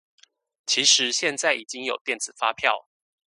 [0.65, 2.87] 其實現在已經有電子發票